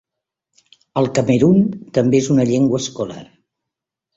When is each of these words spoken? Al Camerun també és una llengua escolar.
Al 1.01 1.09
Camerun 1.19 1.61
també 1.99 2.19
és 2.23 2.31
una 2.37 2.47
llengua 2.53 2.81
escolar. 2.85 3.21